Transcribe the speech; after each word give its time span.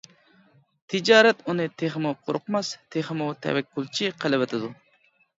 تىجارەت 0.93 1.43
ئۇنى 1.51 1.67
تېخىمۇ 1.81 2.13
قورقماس، 2.29 2.71
تېخىمۇ 2.95 3.27
تەۋەككۈلچى 3.43 4.09
قىلىۋېتىدۇ. 4.25 4.71